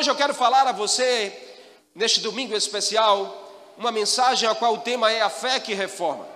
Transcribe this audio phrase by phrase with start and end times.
[0.00, 1.30] hoje eu quero falar a você,
[1.94, 6.26] neste domingo especial, uma mensagem a qual o tema é a fé que reforma.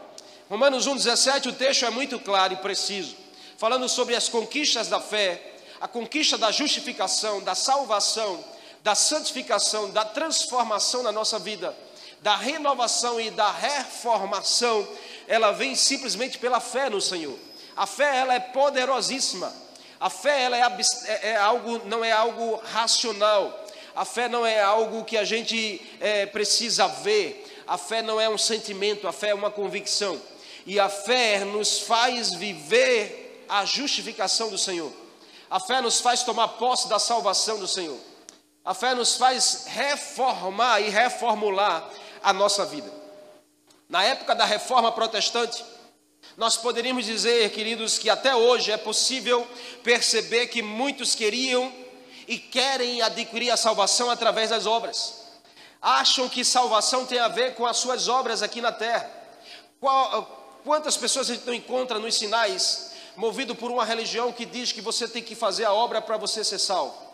[0.51, 3.17] Romanos 1,17, o texto é muito claro e preciso,
[3.57, 8.45] falando sobre as conquistas da fé, a conquista da justificação, da salvação,
[8.83, 11.75] da santificação, da transformação na nossa vida,
[12.21, 14.87] da renovação e da reformação,
[15.27, 17.39] ela vem simplesmente pela fé no Senhor.
[17.75, 19.51] A fé ela é poderosíssima.
[20.05, 20.61] A fé ela é,
[21.07, 23.65] é, é algo, não é algo racional.
[23.97, 27.63] A fé não é algo que a gente é, precisa ver.
[27.67, 29.09] A fé não é um sentimento.
[29.09, 30.21] A fé é uma convicção.
[30.67, 34.93] E a fé nos faz viver a justificação do Senhor.
[35.51, 37.99] A fé nos faz tomar posse da salvação do Senhor.
[38.63, 41.83] A fé nos faz reformar e reformular
[42.23, 42.93] a nossa vida.
[43.89, 45.65] Na época da reforma protestante,
[46.37, 49.47] nós poderíamos dizer, queridos, que até hoje é possível
[49.85, 51.73] perceber que muitos queriam
[52.27, 55.23] e querem adquirir a salvação através das obras.
[55.81, 59.09] Acham que salvação tem a ver com as suas obras aqui na terra.
[60.65, 64.81] quantas pessoas a gente não encontra nos sinais, movido por uma religião que diz que
[64.81, 67.05] você tem que fazer a obra para você ser salvo?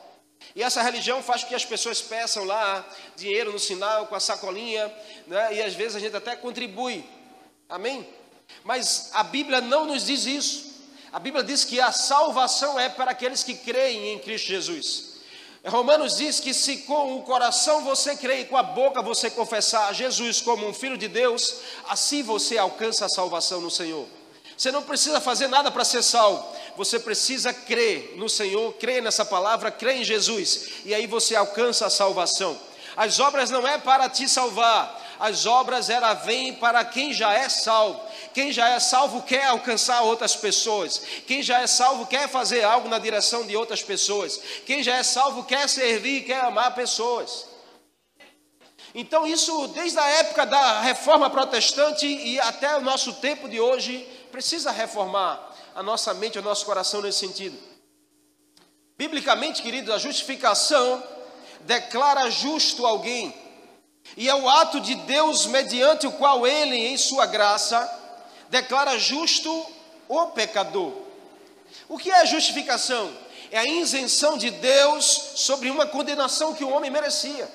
[0.57, 4.21] E essa religião faz com que as pessoas peçam lá dinheiro no sinal, com a
[4.21, 4.91] sacolinha,
[5.27, 5.57] né?
[5.57, 7.05] e às vezes a gente até contribui.
[7.69, 8.09] Amém?
[8.65, 10.70] Mas a Bíblia não nos diz isso.
[11.12, 15.11] A Bíblia diz que a salvação é para aqueles que creem em Cristo Jesus.
[15.67, 19.95] Romanos diz que se com o coração você crê e com a boca você confessar
[19.95, 21.56] Jesus como um filho de Deus,
[21.89, 24.06] assim você alcança a salvação no Senhor.
[24.56, 26.47] Você não precisa fazer nada para ser salvo.
[26.77, 31.87] Você precisa crer no Senhor, crer nessa palavra, crer em Jesus, e aí você alcança
[31.87, 32.59] a salvação.
[32.97, 37.48] As obras não é para te salvar, as obras ela vem para quem já é
[37.48, 38.01] salvo.
[38.33, 41.00] Quem já é salvo quer alcançar outras pessoas.
[41.27, 44.41] Quem já é salvo quer fazer algo na direção de outras pessoas.
[44.64, 47.47] Quem já é salvo quer servir, quer amar pessoas.
[48.95, 54.06] Então, isso desde a época da reforma protestante e até o nosso tempo de hoje,
[54.32, 57.56] precisa reformar a nossa mente, o nosso coração nesse sentido.
[58.97, 61.03] Biblicamente, querido, a justificação
[61.60, 63.34] declara justo alguém
[64.16, 68.00] e é o ato de Deus mediante o qual ele, em sua graça,
[68.50, 69.66] declara justo
[70.09, 70.93] o pecador.
[71.88, 73.11] O que é justificação?
[73.50, 75.05] É a isenção de Deus
[75.37, 77.49] sobre uma condenação que o homem merecia.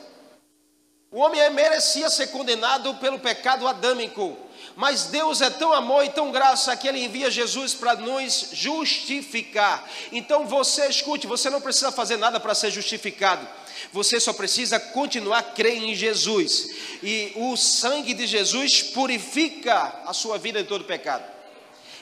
[1.12, 4.38] O homem merecia ser condenado pelo pecado adâmico,
[4.76, 9.88] mas Deus é tão amor e tão graça que Ele envia Jesus para nos justificar.
[10.12, 13.48] Então você escute, você não precisa fazer nada para ser justificado.
[13.92, 16.70] Você só precisa continuar a crer em Jesus.
[17.02, 21.24] E o sangue de Jesus purifica a sua vida de todo pecado.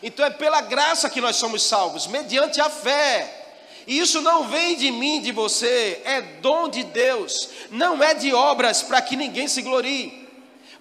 [0.02, 3.42] Então é pela graça que nós somos salvos, mediante a fé.
[3.88, 8.34] E isso não vem de mim, de você, é dom de Deus, não é de
[8.34, 10.24] obras para que ninguém se glorie.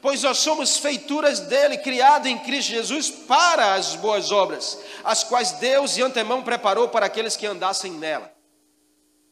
[0.00, 5.52] Pois nós somos feituras dele, criado em Cristo Jesus para as boas obras, as quais
[5.52, 8.32] Deus de antemão preparou para aqueles que andassem nela.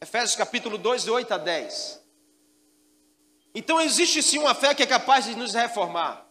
[0.02, 2.00] Efésios capítulo 2, de 8 a 10.
[3.54, 6.26] Então existe sim uma fé que é capaz de nos reformar.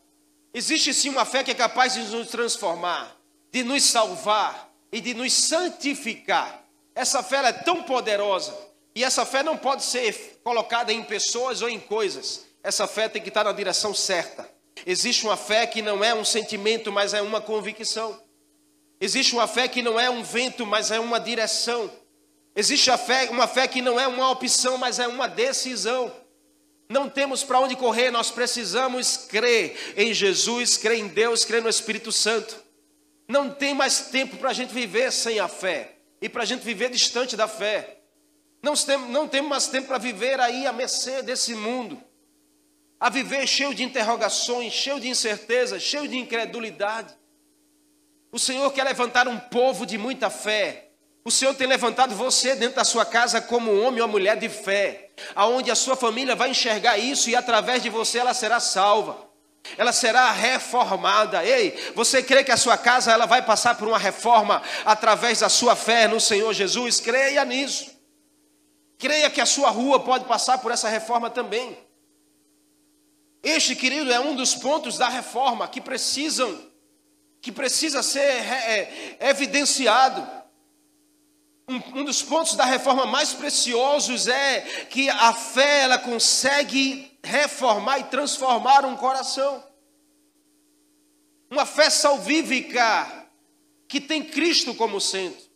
[0.52, 3.16] Existe sim uma fé que é capaz de nos transformar,
[3.52, 6.63] de nos salvar e de nos santificar.
[6.96, 8.57] Essa fé é tão poderosa
[8.96, 12.47] e essa fé não pode ser colocada em pessoas ou em coisas.
[12.63, 14.50] Essa fé tem que estar na direção certa.
[14.84, 18.19] Existe uma fé que não é um sentimento, mas é uma convicção.
[19.00, 21.91] Existe uma fé que não é um vento, mas é uma direção.
[22.59, 26.14] Existe fé, uma fé que não é uma opção, mas é uma decisão.
[26.90, 31.69] Não temos para onde correr, nós precisamos crer em Jesus, crer em Deus, crer no
[31.69, 32.62] Espírito Santo.
[33.30, 36.59] Não tem mais tempo para a gente viver sem a fé e para a gente
[36.59, 38.00] viver distante da fé.
[38.62, 38.74] Não,
[39.08, 41.98] não temos mais tempo para viver aí a mercê desse mundo,
[43.00, 47.16] a viver cheio de interrogações, cheio de incertezas, cheio de incredulidade.
[48.34, 50.89] O Senhor quer levantar um povo de muita fé,
[51.24, 54.50] o Senhor tem levantado você dentro da sua casa como um homem ou mulher de
[54.50, 59.30] fé, aonde a sua família vai enxergar isso e através de você ela será salva.
[59.77, 61.44] Ela será reformada.
[61.45, 65.50] Ei, você crê que a sua casa ela vai passar por uma reforma através da
[65.50, 67.00] sua fé no Senhor Jesus?
[67.00, 67.92] Creia nisso.
[68.98, 71.77] Creia que a sua rua pode passar por essa reforma também.
[73.44, 76.60] Este, querido, é um dos pontos da reforma que precisam,
[77.42, 80.38] que precisa ser é, evidenciado.
[81.69, 88.00] Um, um, dos pontos da reforma mais preciosos é que a fé ela consegue reformar
[88.00, 89.63] e transformar um coração.
[91.48, 93.27] Uma fé salvífica
[93.88, 95.48] que tem Cristo como centro,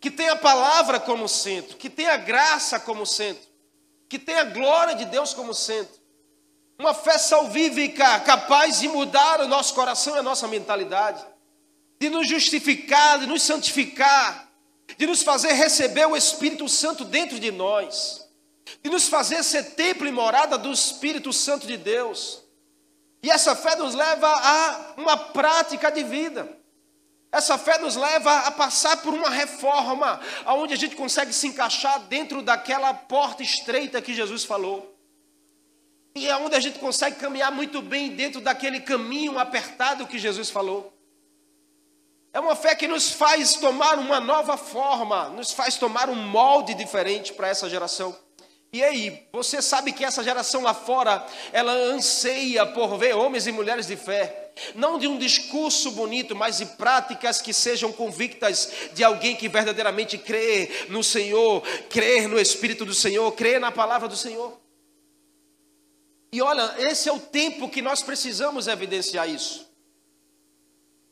[0.00, 3.52] que tem a palavra como centro, que tem a graça como centro.
[4.08, 6.00] que tem a glória de Deus como centro.
[6.78, 11.24] Uma fé salvífica, capaz de mudar o nosso coração e a nossa mentalidade,
[11.98, 14.43] de nos justificar, de nos santificar,
[14.96, 18.28] de nos fazer receber o Espírito Santo dentro de nós,
[18.82, 22.42] de nos fazer ser templo e morada do Espírito Santo de Deus.
[23.22, 26.58] E essa fé nos leva a uma prática de vida.
[27.32, 31.98] Essa fé nos leva a passar por uma reforma, onde a gente consegue se encaixar
[32.00, 34.94] dentro daquela porta estreita que Jesus falou.
[36.14, 40.48] E é onde a gente consegue caminhar muito bem dentro daquele caminho apertado que Jesus
[40.48, 40.92] falou.
[42.34, 46.74] É uma fé que nos faz tomar uma nova forma, nos faz tomar um molde
[46.74, 48.14] diferente para essa geração.
[48.72, 53.52] E aí, você sabe que essa geração lá fora, ela anseia por ver homens e
[53.52, 59.04] mulheres de fé, não de um discurso bonito, mas de práticas que sejam convictas de
[59.04, 64.16] alguém que verdadeiramente crê no Senhor, crê no Espírito do Senhor, crê na palavra do
[64.16, 64.58] Senhor.
[66.32, 69.72] E olha, esse é o tempo que nós precisamos evidenciar isso.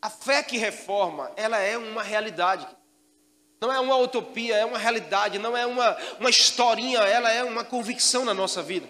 [0.02, 2.66] A fé que reforma, ela é uma realidade.
[3.60, 7.62] Não é uma utopia, é uma realidade, não é uma, uma historinha, ela é uma
[7.62, 8.88] convicção na nossa vida.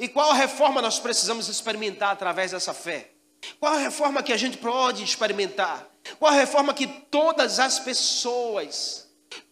[0.00, 3.10] E qual reforma nós precisamos experimentar através dessa fé?
[3.60, 5.86] Qual a reforma que a gente pode experimentar?
[6.18, 9.05] Qual a reforma que todas as pessoas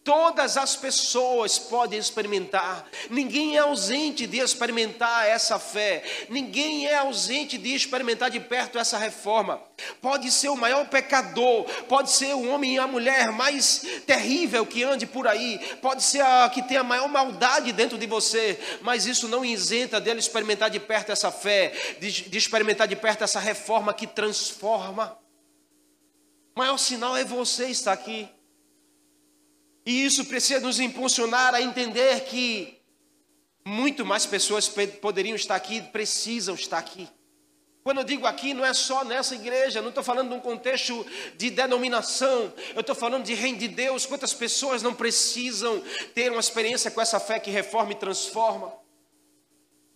[0.05, 7.57] Todas as pessoas podem experimentar, ninguém é ausente de experimentar essa fé, ninguém é ausente
[7.57, 9.59] de experimentar de perto essa reforma.
[9.99, 14.83] Pode ser o maior pecador, pode ser o homem e a mulher mais terrível que
[14.83, 19.07] ande por aí, pode ser a que tem a maior maldade dentro de você, mas
[19.07, 23.39] isso não isenta dele experimentar de perto essa fé, de, de experimentar de perto essa
[23.39, 25.17] reforma que transforma.
[26.55, 28.29] O maior sinal é você estar aqui.
[29.85, 32.81] E isso precisa nos impulsionar a entender que
[33.63, 34.67] muito mais pessoas
[35.01, 37.07] poderiam estar aqui, precisam estar aqui.
[37.83, 41.05] Quando eu digo aqui, não é só nessa igreja, não estou falando de um contexto
[41.37, 44.07] de denominação, eu estou falando de reino de Deus.
[44.07, 45.83] Quantas pessoas não precisam
[46.15, 48.73] ter uma experiência com essa fé que reforma e transforma?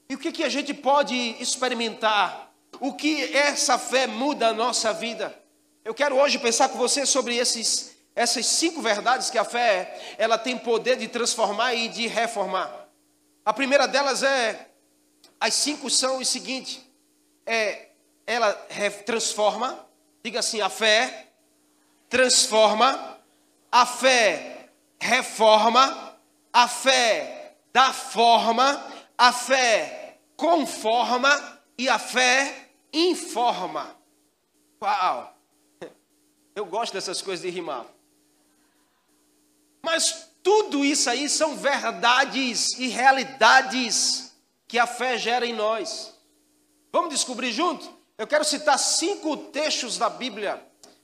[0.07, 2.53] E o que, que a gente pode experimentar?
[2.80, 5.35] O que essa fé muda a nossa vida?
[5.83, 10.38] Eu quero hoje pensar com você sobre esses essas cinco verdades que a fé ela
[10.38, 12.89] tem poder de transformar e de reformar.
[13.45, 14.71] A primeira delas é
[15.39, 16.86] as cinco são o seguinte:
[17.45, 17.92] é
[18.27, 18.51] ela
[19.06, 19.88] transforma,
[20.21, 21.27] diga assim, a fé
[22.10, 23.18] transforma,
[23.71, 24.69] a fé
[25.00, 26.19] reforma,
[26.51, 28.86] a fé dá forma,
[29.18, 33.95] a fé conforma e a fé informa.
[34.81, 35.33] Uau!
[36.54, 37.86] Eu gosto dessas coisas de rimar.
[39.81, 44.34] Mas tudo isso aí são verdades e realidades
[44.68, 46.14] que a fé gera em nós.
[46.92, 47.98] Vamos descobrir junto?
[48.18, 50.62] Eu quero citar cinco textos da Bíblia,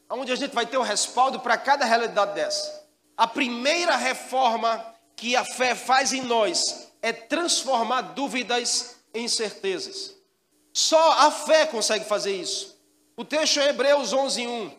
[0.09, 2.83] onde a gente vai ter o um respaldo para cada realidade dessa.
[3.15, 10.15] A primeira reforma que a fé faz em nós é transformar dúvidas em certezas.
[10.73, 12.77] Só a fé consegue fazer isso.
[13.15, 14.71] O texto é Hebreus 11, 1.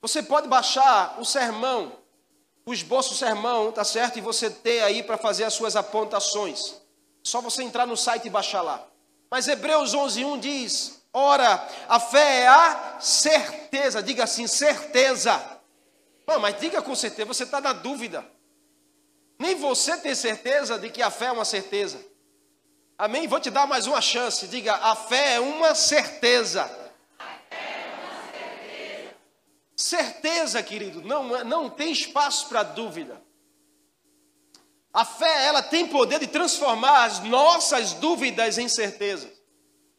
[0.00, 1.92] Você pode baixar o sermão
[2.64, 4.18] o esboço sermão, tá certo?
[4.18, 6.74] E você ter aí para fazer as suas apontações.
[7.22, 8.86] Só você entrar no site e baixar lá.
[9.30, 14.02] Mas Hebreus 11:1 diz: "Ora, a fé é a certeza".
[14.02, 15.40] Diga assim, certeza.
[16.26, 18.24] Não, mas diga com certeza, você está na dúvida.
[19.38, 21.98] Nem você tem certeza de que a fé é uma certeza.
[22.96, 23.26] Amém?
[23.26, 24.46] Vou te dar mais uma chance.
[24.46, 26.70] Diga, a fé é uma certeza.
[29.82, 33.20] Certeza, querido, não, não tem espaço para dúvida.
[34.94, 39.28] A fé, ela tem poder de transformar as nossas dúvidas em certeza.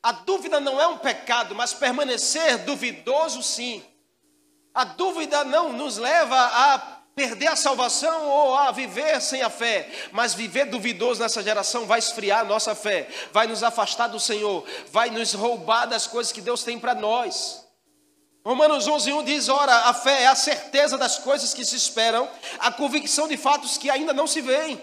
[0.02, 3.84] A dúvida não é um pecado, mas permanecer duvidoso, sim.
[4.74, 6.80] A dúvida não nos leva a
[7.14, 12.00] perder a salvação ou a viver sem a fé, mas viver duvidoso nessa geração vai
[12.00, 16.40] esfriar a nossa fé, vai nos afastar do Senhor, vai nos roubar das coisas que
[16.40, 17.63] Deus tem para nós.
[18.46, 22.72] Romanos 11:1 diz: Ora, a fé é a certeza das coisas que se esperam, a
[22.72, 24.82] convicção de fatos que ainda não se veem.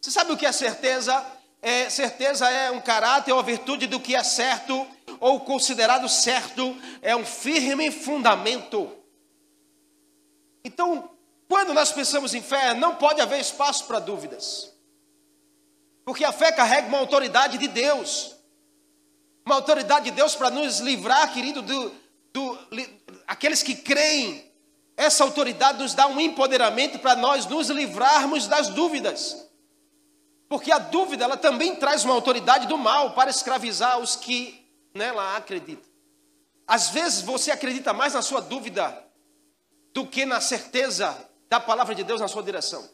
[0.00, 1.24] Você sabe o que é certeza?
[1.60, 4.86] É, certeza é um caráter ou virtude do que é certo
[5.20, 8.92] ou considerado certo, é um firme fundamento.
[10.64, 11.10] Então,
[11.48, 14.72] quando nós pensamos em fé, não pode haver espaço para dúvidas,
[16.04, 18.36] porque a fé carrega uma autoridade de Deus,
[19.44, 21.92] uma autoridade de Deus para nos livrar, querido, do,
[22.38, 22.58] do,
[23.26, 24.52] aqueles que creem,
[24.96, 29.48] essa autoridade nos dá um empoderamento para nós nos livrarmos das dúvidas.
[30.48, 35.36] Porque a dúvida, ela também traz uma autoridade do mal para escravizar os que nela
[35.36, 35.88] acreditam.
[36.66, 39.04] Às vezes você acredita mais na sua dúvida
[39.92, 41.16] do que na certeza
[41.48, 42.88] da palavra de Deus na sua direção.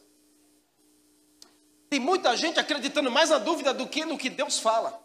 [1.89, 5.04] Tem muita gente acreditando mais na dúvida do que no que Deus fala.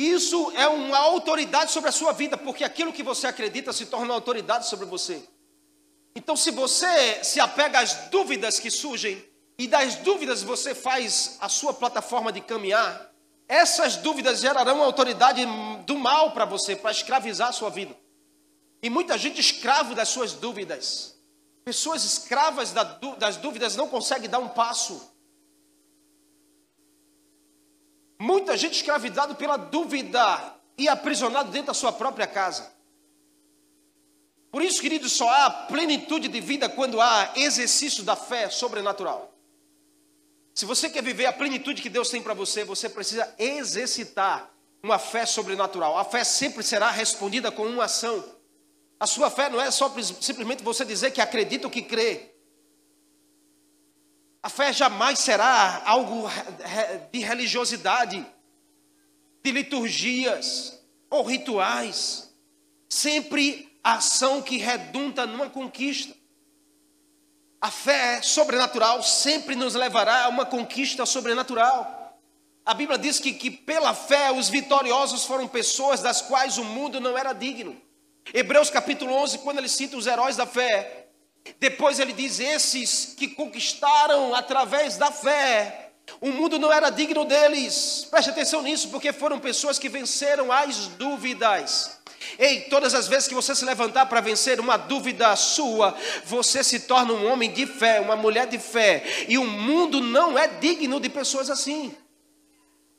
[0.00, 4.06] Isso é uma autoridade sobre a sua vida, porque aquilo que você acredita se torna
[4.06, 5.22] uma autoridade sobre você.
[6.16, 9.22] Então, se você se apega às dúvidas que surgem,
[9.58, 13.12] e das dúvidas você faz a sua plataforma de caminhar,
[13.46, 15.44] essas dúvidas gerarão autoridade
[15.84, 17.94] do mal para você, para escravizar a sua vida.
[18.82, 21.14] E muita gente escravo das suas dúvidas.
[21.62, 25.09] Pessoas escravas das dúvidas não conseguem dar um passo.
[28.20, 32.70] Muita gente escravizado pela dúvida e aprisionado dentro da sua própria casa.
[34.52, 39.32] Por isso, queridos, só há plenitude de vida quando há exercício da fé sobrenatural.
[40.54, 44.50] Se você quer viver a plenitude que Deus tem para você, você precisa exercitar
[44.82, 45.96] uma fé sobrenatural.
[45.96, 48.22] A fé sempre será respondida com uma ação.
[48.98, 52.29] A sua fé não é só simplesmente você dizer que acredita ou que crê.
[54.42, 56.28] A fé jamais será algo
[57.12, 58.24] de religiosidade,
[59.42, 60.80] de liturgias
[61.10, 62.34] ou rituais.
[62.88, 66.14] Sempre ação que redunda numa conquista.
[67.60, 72.18] A fé sobrenatural sempre nos levará a uma conquista sobrenatural.
[72.64, 76.98] A Bíblia diz que, que pela fé os vitoriosos foram pessoas das quais o mundo
[76.98, 77.80] não era digno.
[78.32, 80.99] Hebreus capítulo 11, quando ele cita os heróis da fé,
[81.58, 88.06] depois ele diz: esses que conquistaram através da fé, o mundo não era digno deles.
[88.10, 91.98] Preste atenção nisso, porque foram pessoas que venceram as dúvidas.
[92.38, 96.80] Ei, todas as vezes que você se levantar para vencer uma dúvida sua, você se
[96.80, 99.02] torna um homem de fé, uma mulher de fé.
[99.28, 101.94] E o mundo não é digno de pessoas assim.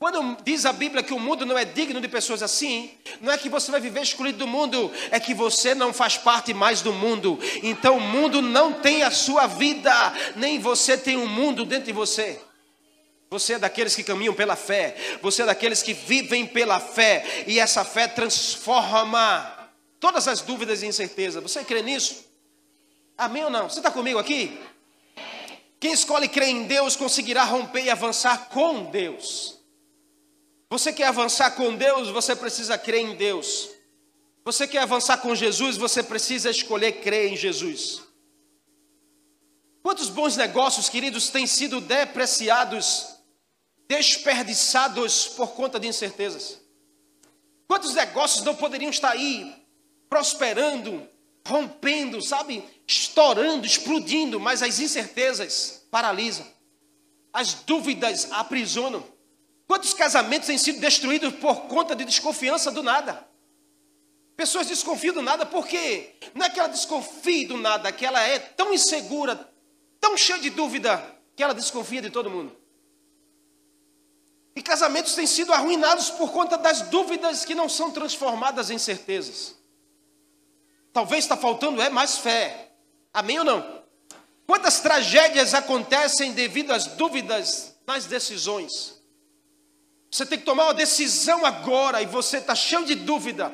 [0.01, 2.89] Quando diz a Bíblia que o mundo não é digno de pessoas assim,
[3.21, 6.55] não é que você vai viver excluído do mundo, é que você não faz parte
[6.55, 7.37] mais do mundo.
[7.61, 9.93] Então o mundo não tem a sua vida,
[10.35, 12.41] nem você tem o um mundo dentro de você.
[13.29, 17.59] Você é daqueles que caminham pela fé, você é daqueles que vivem pela fé, e
[17.59, 21.43] essa fé transforma todas as dúvidas e incertezas.
[21.43, 22.25] Você crê nisso?
[23.15, 23.69] Amém ou não?
[23.69, 24.59] Você está comigo aqui?
[25.79, 29.60] Quem escolhe crer em Deus conseguirá romper e avançar com Deus.
[30.71, 33.69] Você quer avançar com Deus, você precisa crer em Deus.
[34.45, 38.01] Você quer avançar com Jesus, você precisa escolher crer em Jesus.
[39.83, 43.17] Quantos bons negócios, queridos, têm sido depreciados,
[43.89, 46.61] desperdiçados por conta de incertezas?
[47.67, 49.53] Quantos negócios não poderiam estar aí
[50.09, 51.05] prosperando,
[51.45, 56.47] rompendo, sabe, estourando, explodindo, mas as incertezas paralisam,
[57.33, 59.03] as dúvidas aprisionam.
[59.71, 63.25] Quantos casamentos têm sido destruídos por conta de desconfiança do nada?
[64.35, 68.37] Pessoas desconfiam do nada porque não é que ela desconfie do nada, que ela é
[68.37, 69.49] tão insegura,
[69.97, 71.01] tão cheia de dúvida,
[71.37, 72.53] que ela desconfia de todo mundo.
[74.57, 79.55] E casamentos têm sido arruinados por conta das dúvidas que não são transformadas em certezas.
[80.91, 82.73] Talvez está faltando é mais fé.
[83.13, 83.83] Amém ou não?
[84.45, 88.99] Quantas tragédias acontecem devido às dúvidas nas decisões?
[90.11, 93.49] Você tem que tomar uma decisão agora e você está cheio de dúvida.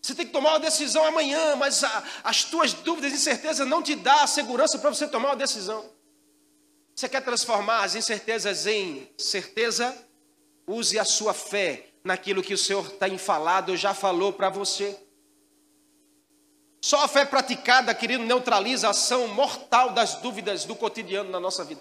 [0.00, 3.82] Você tem que tomar uma decisão amanhã, mas a, as tuas dúvidas e incertezas não
[3.82, 5.84] te dá a segurança para você tomar uma decisão.
[6.94, 9.96] Você quer transformar as incertezas em certeza?
[10.66, 14.96] Use a sua fé naquilo que o Senhor tem falado, já falou para você.
[16.80, 21.64] Só a fé praticada, querido, neutraliza a ação mortal das dúvidas do cotidiano na nossa
[21.64, 21.80] vida.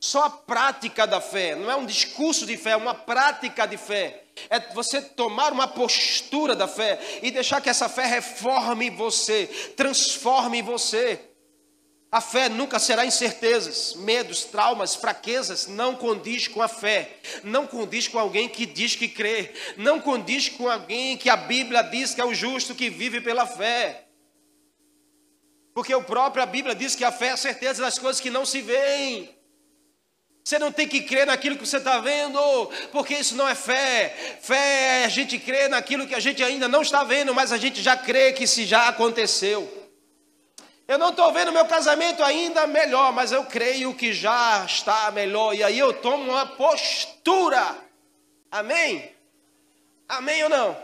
[0.00, 3.76] Só a prática da fé, não é um discurso de fé, é uma prática de
[3.76, 4.24] fé.
[4.48, 10.62] É você tomar uma postura da fé e deixar que essa fé reforme você, transforme
[10.62, 11.20] você.
[12.10, 18.08] A fé nunca será incertezas, medos, traumas, fraquezas, não condiz com a fé, não condiz
[18.08, 22.22] com alguém que diz que crê, não condiz com alguém que a Bíblia diz que
[22.22, 24.06] é o justo que vive pela fé.
[25.74, 28.30] Porque o próprio a Bíblia diz que a fé é a certeza das coisas que
[28.30, 29.39] não se veem.
[30.42, 32.40] Você não tem que crer naquilo que você está vendo,
[32.92, 34.38] porque isso não é fé.
[34.40, 37.58] Fé é a gente crer naquilo que a gente ainda não está vendo, mas a
[37.58, 39.80] gente já crê que se já aconteceu.
[40.88, 45.54] Eu não estou vendo meu casamento ainda melhor, mas eu creio que já está melhor.
[45.54, 47.76] E aí eu tomo uma postura.
[48.50, 49.14] Amém?
[50.08, 50.76] Amém ou não?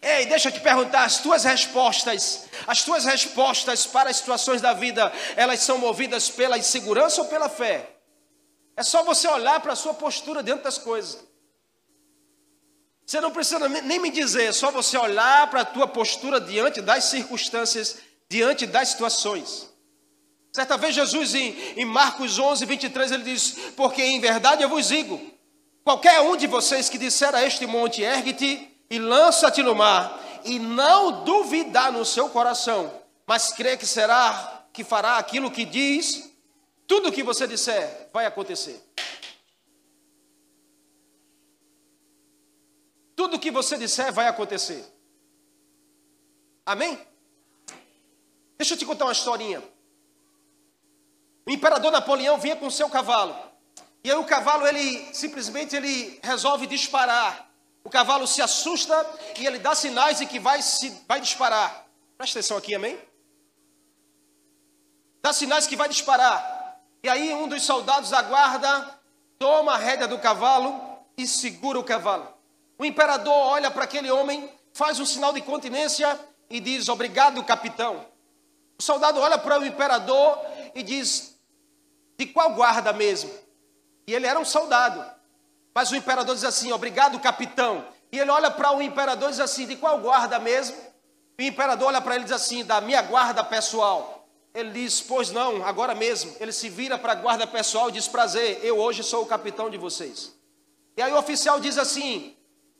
[0.00, 4.72] Ei, deixa eu te perguntar, as tuas respostas, as tuas respostas para as situações da
[4.72, 7.97] vida, elas são movidas pela insegurança ou pela fé?
[8.78, 11.18] É só você olhar para a sua postura dentro das coisas.
[13.04, 16.80] Você não precisa nem me dizer, é só você olhar para a tua postura diante
[16.80, 17.96] das circunstâncias,
[18.28, 19.68] diante das situações.
[20.52, 24.86] Certa vez Jesus em, em Marcos 11, 23, ele diz, porque em verdade eu vos
[24.86, 25.20] digo,
[25.82, 30.60] qualquer um de vocês que disser a este monte, ergue-te e lança-te no mar, e
[30.60, 32.94] não duvidar no seu coração,
[33.26, 36.28] mas crê que será, que fará aquilo que diz,
[36.88, 38.82] tudo o que você disser vai acontecer.
[43.14, 44.82] Tudo o que você disser vai acontecer.
[46.64, 46.98] Amém?
[48.56, 49.62] Deixa eu te contar uma historinha.
[51.46, 53.36] O imperador Napoleão vinha com seu cavalo.
[54.02, 57.50] E aí o cavalo, ele simplesmente ele resolve disparar.
[57.84, 58.94] O cavalo se assusta
[59.38, 61.86] e ele dá sinais de que vai, se, vai disparar.
[62.16, 62.98] Presta atenção aqui, amém?
[65.20, 66.57] Dá sinais que vai disparar.
[67.08, 69.00] E aí um dos soldados da guarda
[69.38, 70.78] toma a rédea do cavalo
[71.16, 72.28] e segura o cavalo.
[72.78, 78.04] O imperador olha para aquele homem, faz um sinal de continência e diz: Obrigado, capitão.
[78.78, 80.38] O soldado olha para o imperador
[80.74, 81.34] e diz:
[82.18, 83.30] De qual guarda mesmo?
[84.06, 85.02] E ele era um soldado.
[85.74, 87.86] Mas o imperador diz assim: Obrigado, capitão.
[88.12, 90.76] E ele olha para o imperador e diz assim: De qual guarda mesmo?
[91.38, 94.17] E o imperador olha para ele e diz assim: Da minha guarda pessoal.
[94.54, 96.34] Ele diz: Pois não, agora mesmo.
[96.40, 99.70] Ele se vira para a guarda pessoal e diz: Prazer, eu hoje sou o capitão
[99.70, 100.34] de vocês.
[100.96, 102.36] E aí o oficial diz assim: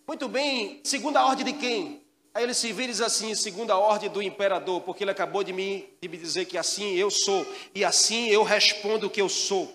[0.09, 2.03] muito bem, segunda ordem de quem?
[2.33, 5.53] Aí ele se vira e diz assim, segunda ordem do imperador, porque ele acabou de
[5.53, 9.29] me, de me dizer que assim eu sou, e assim eu respondo o que eu
[9.29, 9.71] sou.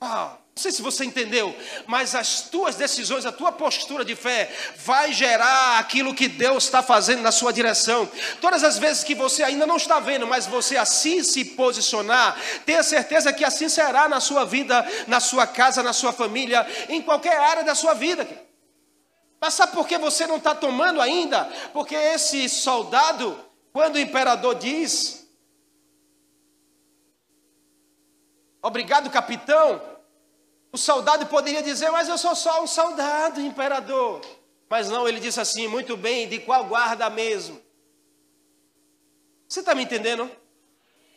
[0.00, 4.54] Ah, não sei se você entendeu, mas as tuas decisões, a tua postura de fé
[4.76, 8.06] vai gerar aquilo que Deus está fazendo na sua direção.
[8.42, 12.82] Todas as vezes que você ainda não está vendo, mas você assim se posicionar, tenha
[12.82, 17.40] certeza que assim será na sua vida, na sua casa, na sua família, em qualquer
[17.40, 18.28] área da sua vida.
[19.40, 21.44] Mas sabe por que você não está tomando ainda?
[21.72, 25.26] Porque esse soldado, quando o imperador diz,
[28.60, 29.89] obrigado, capitão,
[30.72, 34.20] o soldado poderia dizer, mas eu sou só um soldado, imperador.
[34.68, 37.60] Mas não, ele disse assim, muito bem, de qual guarda mesmo?
[39.48, 40.30] Você está me entendendo?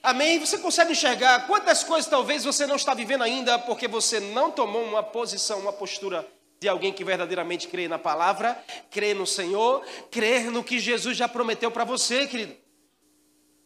[0.01, 0.39] Amém?
[0.39, 4.83] Você consegue enxergar quantas coisas talvez você não está vivendo ainda porque você não tomou
[4.83, 6.27] uma posição, uma postura
[6.59, 8.57] de alguém que verdadeiramente crê na palavra,
[8.89, 12.55] crê no Senhor, crê no que Jesus já prometeu para você, querido.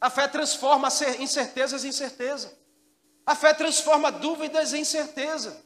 [0.02, 2.56] A fé transforma incertezas em certeza.
[3.26, 5.66] A fé transforma dúvidas em certeza.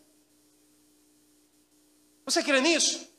[2.25, 3.09] Você crê nisso?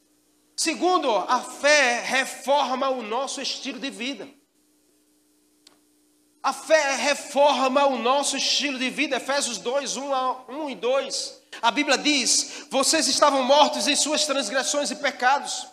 [0.57, 4.29] Segundo, a fé reforma o nosso estilo de vida.
[6.43, 9.17] A fé reforma o nosso estilo de vida.
[9.17, 11.43] Efésios 2, 1, a 1 e 2.
[11.61, 15.67] A Bíblia diz: vocês estavam mortos em suas transgressões e pecados,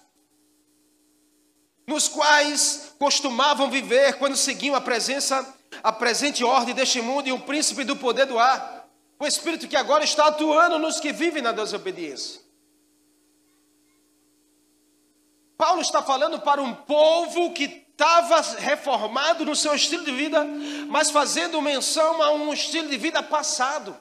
[1.88, 7.40] nos quais costumavam viver quando seguiam a presença, a presente ordem deste mundo e o
[7.40, 8.88] príncipe do poder do ar,
[9.18, 12.49] o espírito que agora está atuando nos que vivem na desobediência.
[15.60, 20.46] Paulo está falando para um povo que estava reformado no seu estilo de vida,
[20.88, 23.94] mas fazendo menção a um estilo de vida passado.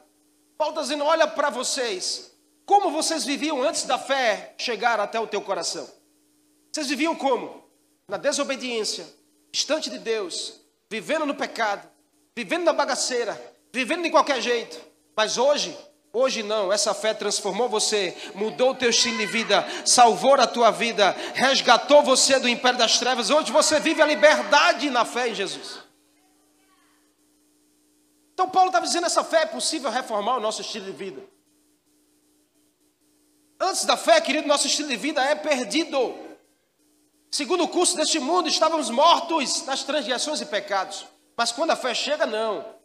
[0.56, 2.32] Paulo está dizendo: olha para vocês,
[2.64, 5.90] como vocês viviam antes da fé chegar até o teu coração.
[6.70, 7.64] Vocês viviam como?
[8.06, 9.04] Na desobediência,
[9.50, 11.90] distante de Deus, vivendo no pecado,
[12.36, 13.36] vivendo na bagaceira,
[13.72, 14.80] vivendo de qualquer jeito.
[15.16, 15.76] Mas hoje,
[16.12, 20.70] hoje não, essa fé transformou você, mudou o teu estilo de vida, salvou a tua
[20.70, 23.30] vida, resgatou você do império das trevas.
[23.30, 25.78] Hoje você vive a liberdade na fé em Jesus.
[28.34, 31.22] Então Paulo estava dizendo essa fé é possível reformar o nosso estilo de vida.
[33.60, 36.16] Antes da fé, querido, nosso estilo de vida é perdido.
[37.30, 41.04] Segundo o curso deste mundo, estávamos mortos nas transgressões e pecados.
[41.36, 42.77] Mas quando a fé chega, não.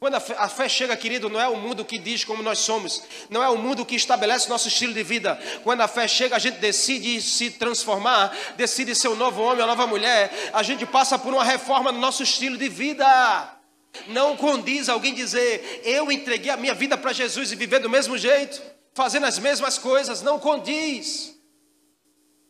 [0.00, 2.60] Quando a fé, a fé, chega, querido, não é o mundo que diz como nós
[2.60, 5.38] somos, não é o mundo que estabelece nosso estilo de vida.
[5.62, 9.66] Quando a fé chega, a gente decide se transformar, decide ser um novo homem, uma
[9.66, 10.32] nova mulher.
[10.54, 13.60] A gente passa por uma reforma no nosso estilo de vida.
[14.06, 18.16] Não condiz alguém dizer, eu entreguei a minha vida para Jesus e viver do mesmo
[18.16, 18.62] jeito,
[18.94, 20.22] fazendo as mesmas coisas.
[20.22, 21.38] Não condiz.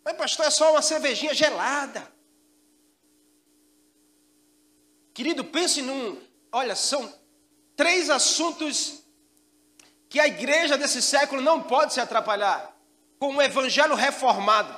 [0.04, 2.06] Mas, pastor, é só uma cervejinha gelada.
[5.12, 6.16] Querido, pense num.
[6.52, 7.12] Olha, são
[7.80, 9.04] três assuntos
[10.06, 12.76] que a igreja desse século não pode se atrapalhar
[13.18, 14.76] com o evangelho reformado.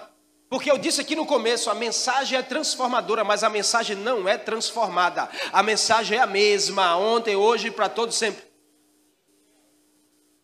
[0.48, 4.38] Porque eu disse aqui no começo, a mensagem é transformadora, mas a mensagem não é
[4.38, 5.28] transformada.
[5.52, 8.44] A mensagem é a mesma, ontem, hoje e para todo sempre.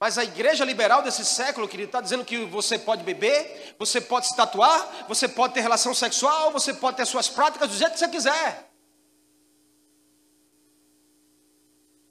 [0.00, 4.26] Mas a igreja liberal desse século, querido, está dizendo que você pode beber, você pode
[4.26, 8.00] se tatuar, você pode ter relação sexual, você pode ter suas práticas do jeito que
[8.00, 8.67] você quiser.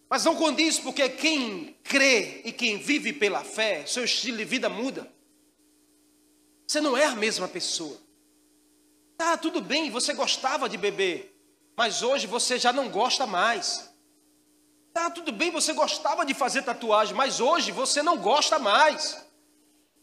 [0.09, 4.69] Mas não condiz, porque quem crê e quem vive pela fé, seu estilo de vida
[4.69, 5.11] muda.
[6.65, 7.97] Você não é a mesma pessoa.
[9.17, 11.35] Tá, tudo bem, você gostava de beber,
[11.75, 13.91] mas hoje você já não gosta mais.
[14.93, 19.26] Tá, tudo bem, você gostava de fazer tatuagem, mas hoje você não gosta mais.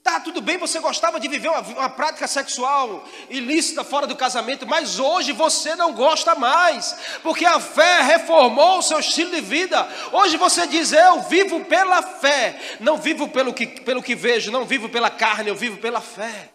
[0.04, 4.66] Tá, tudo bem, você gostava de viver uma, uma, prática sexual ilícita fora do casamento,
[4.66, 9.88] mas hoje você não gosta mais, porque a fé reformou o seu estilo de vida.
[10.12, 14.66] Hoje você diz: Eu vivo pela fé, não vivo pelo que, pelo que vejo, não
[14.66, 16.52] vivo pela carne, eu vivo pela fé.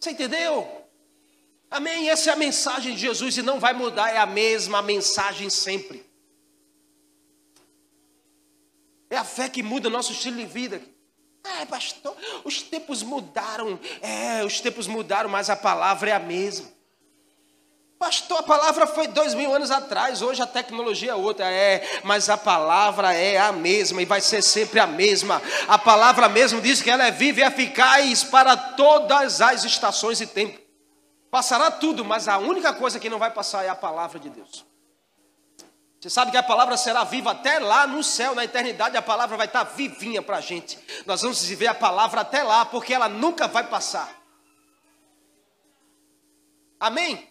[0.00, 0.84] Você entendeu?
[1.70, 2.10] Amém?
[2.10, 6.04] Essa é a mensagem de Jesus e não vai mudar, é a mesma mensagem sempre.
[9.08, 10.97] É a fé que muda o nosso estilo de vida.
[11.44, 13.78] É, pastor, os tempos mudaram.
[14.00, 16.68] É, os tempos mudaram, mas a palavra é a mesma.
[17.98, 22.28] Pastor, a palavra foi dois mil anos atrás, hoje a tecnologia é outra, é, mas
[22.28, 25.42] a palavra é a mesma e vai ser sempre a mesma.
[25.66, 30.28] A palavra mesmo diz que ela é viva e eficaz para todas as estações e
[30.28, 30.60] tempos.
[31.28, 34.67] Passará tudo, mas a única coisa que não vai passar é a palavra de Deus.
[36.00, 39.36] Você sabe que a palavra será viva até lá no céu, na eternidade, a palavra
[39.36, 40.78] vai estar vivinha para a gente.
[41.04, 44.16] Nós vamos viver a palavra até lá, porque ela nunca vai passar.
[46.78, 47.28] Amém?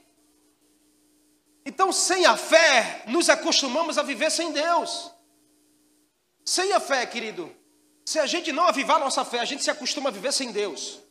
[1.65, 5.11] Então, sem a fé, nos acostumamos a viver sem Deus.
[6.43, 7.53] Sem a fé, querido,
[8.05, 11.06] se a gente não avivar nossa fé, a gente se acostuma a viver sem Deus.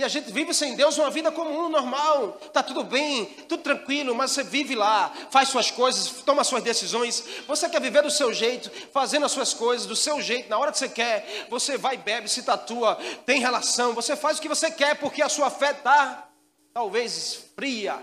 [0.00, 2.38] E a gente vive sem Deus uma vida comum, normal.
[2.52, 7.24] Tá tudo bem, tudo tranquilo, mas você vive lá, faz suas coisas, toma suas decisões.
[7.48, 10.70] Você quer viver do seu jeito, fazendo as suas coisas do seu jeito, na hora
[10.70, 11.48] que você quer.
[11.50, 13.92] Você vai, bebe, se tatua, tem relação.
[13.92, 16.28] Você faz o que você quer porque a sua fé tá
[16.72, 18.00] talvez fria.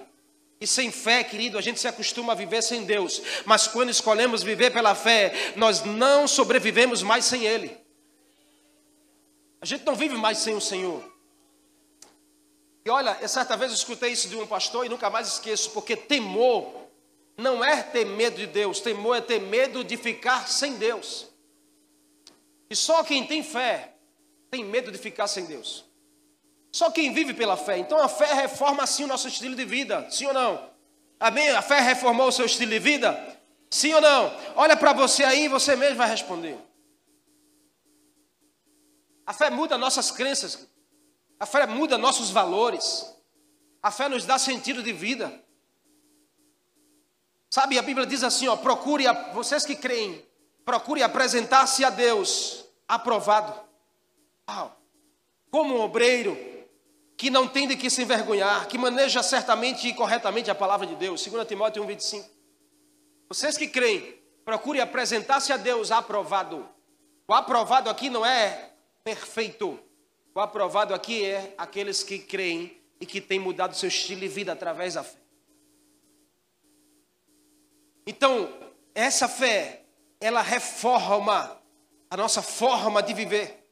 [0.60, 3.22] E sem fé, querido, a gente se acostuma a viver sem Deus.
[3.46, 7.78] Mas quando escolhemos viver pela fé, nós não sobrevivemos mais sem Ele.
[9.62, 11.15] A gente não vive mais sem o Senhor.
[12.86, 15.96] E olha, certa vez eu escutei isso de um pastor e nunca mais esqueço, porque
[15.96, 16.72] temor
[17.36, 21.28] não é ter medo de Deus, temor é ter medo de ficar sem Deus.
[22.70, 23.96] E só quem tem fé
[24.52, 25.84] tem medo de ficar sem Deus.
[26.72, 27.80] Só quem vive pela fé.
[27.80, 30.70] Então a fé reforma assim o nosso estilo de vida, sim ou não?
[31.20, 31.50] Amém?
[31.50, 33.40] A fé reformou o seu estilo de vida?
[33.72, 34.32] Sim ou não?
[34.56, 36.56] Olha para você aí e você mesmo vai responder.
[39.26, 40.68] A fé muda nossas crenças.
[41.40, 43.14] A fé muda nossos valores.
[43.82, 45.44] A fé nos dá sentido de vida.
[47.50, 50.26] Sabe, a Bíblia diz assim, ó, procure, a, vocês que creem,
[50.66, 53.54] procure apresentar-se a Deus aprovado.
[54.50, 54.76] Uau.
[55.50, 56.38] Como um obreiro
[57.18, 60.96] que não tem de que se envergonhar, que maneja certamente e corretamente a palavra de
[60.96, 61.26] Deus.
[61.26, 62.30] 2 Timóteo 1, 25.
[63.30, 66.68] Vocês que creem, procure apresentar-se a Deus aprovado.
[67.28, 69.80] O aprovado aqui não é perfeito,
[70.36, 74.52] o aprovado aqui é aqueles que creem e que têm mudado seu estilo de vida
[74.52, 75.18] através da fé.
[78.06, 78.54] Então,
[78.94, 79.84] essa fé,
[80.20, 81.58] ela reforma
[82.10, 83.66] a nossa forma de viver.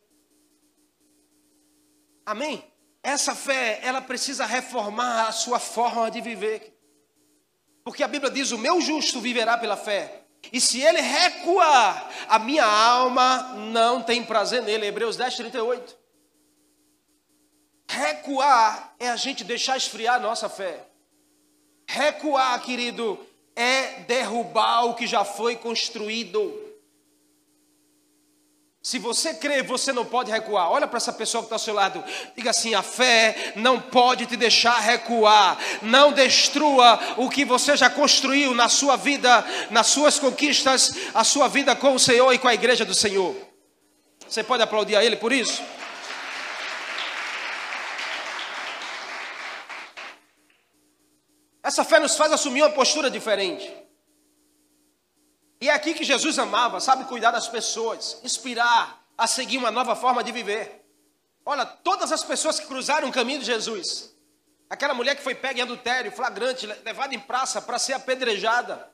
[2.26, 2.63] Amém?
[3.04, 6.80] Essa fé, ela precisa reformar a sua forma de viver.
[7.84, 10.23] Porque a Bíblia diz: o meu justo viverá pela fé.
[10.52, 14.86] E se ele recuar, a minha alma não tem prazer nele.
[14.86, 16.03] Hebreus 10, 38.
[17.88, 20.86] Recuar é a gente deixar esfriar a nossa fé.
[21.88, 23.19] Recuar, querido,
[23.56, 26.62] é derrubar o que já foi construído.
[28.82, 30.69] Se você crê, você não pode recuar.
[30.69, 32.04] Olha para essa pessoa que está ao seu lado.
[32.36, 35.58] Diga assim: a fé não pode te deixar recuar.
[35.82, 41.48] Não destrua o que você já construiu na sua vida, nas suas conquistas, a sua
[41.48, 43.34] vida com o Senhor e com a igreja do Senhor.
[44.28, 45.63] Você pode aplaudir a Ele por isso?
[51.73, 53.73] Essa fé nos faz assumir uma postura diferente.
[55.59, 59.95] E é aqui que Jesus amava, sabe, cuidar das pessoas, inspirar a seguir uma nova
[59.95, 60.86] forma de viver.
[61.43, 64.15] Olha, todas as pessoas que cruzaram o caminho de Jesus,
[64.69, 68.88] aquela mulher que foi pega em adultério, flagrante, levada em praça para ser apedrejada.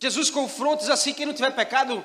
[0.00, 2.04] Jesus confronta assim: quem não tiver pecado,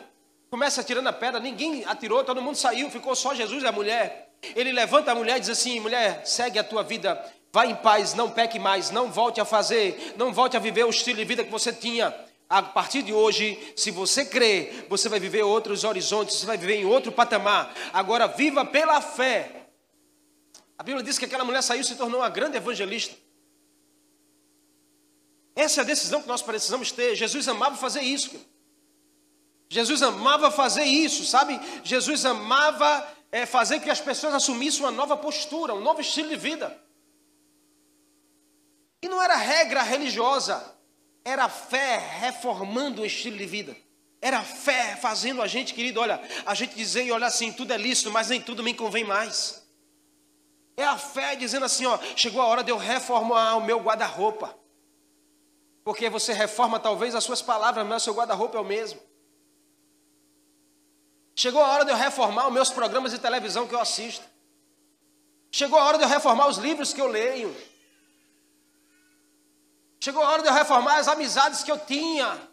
[0.50, 1.40] começa atirando a pedra.
[1.40, 4.34] Ninguém atirou, todo mundo saiu, ficou só Jesus e a mulher.
[4.56, 8.14] Ele levanta a mulher e diz assim: mulher, segue a tua vida Vá em paz,
[8.14, 11.44] não peque mais, não volte a fazer, não volte a viver o estilo de vida
[11.44, 12.16] que você tinha.
[12.50, 16.76] A partir de hoje, se você crer, você vai viver outros horizontes, você vai viver
[16.76, 17.74] em outro patamar.
[17.94, 19.68] Agora, viva pela fé.
[20.78, 23.16] A Bíblia diz que aquela mulher saiu e se tornou uma grande evangelista.
[25.56, 27.16] Essa é a decisão que nós precisamos ter.
[27.16, 28.32] Jesus amava fazer isso.
[29.70, 31.60] Jesus amava fazer isso, sabe?
[31.84, 36.36] Jesus amava é, fazer que as pessoas assumissem uma nova postura, um novo estilo de
[36.36, 36.81] vida.
[39.02, 40.64] E não era regra religiosa,
[41.24, 43.76] era fé reformando o estilo de vida.
[44.22, 47.78] Era fé fazendo a gente, querido, olha, a gente dizer e olhar assim, tudo é
[47.78, 49.64] lícito, mas nem tudo me convém mais.
[50.78, 54.56] É a fé dizendo assim, ó, chegou a hora de eu reformar o meu guarda-roupa.
[55.84, 59.00] Porque você reforma talvez as suas palavras, mas o seu guarda-roupa é o mesmo.
[61.36, 64.24] Chegou a hora de eu reformar os meus programas de televisão que eu assisto.
[65.52, 67.56] Chegou a hora de eu reformar os livros que eu leio.
[70.04, 72.50] Chegou a hora de eu reformar as amizades que eu tinha.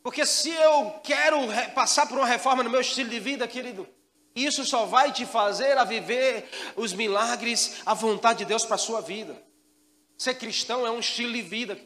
[0.00, 1.36] Porque se eu quero
[1.74, 3.88] passar por uma reforma no meu estilo de vida, querido,
[4.36, 8.78] isso só vai te fazer a viver os milagres, a vontade de Deus para a
[8.78, 9.36] sua vida.
[10.16, 11.76] Ser cristão é um estilo de vida.